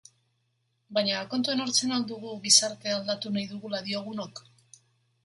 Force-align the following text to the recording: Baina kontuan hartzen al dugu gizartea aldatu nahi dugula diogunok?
Baina 0.97 1.19
kontuan 1.33 1.61
hartzen 1.65 1.93
al 1.97 2.05
dugu 2.11 2.31
gizartea 2.45 2.95
aldatu 3.01 3.33
nahi 3.37 3.45
dugula 3.53 3.83
diogunok? 3.89 4.43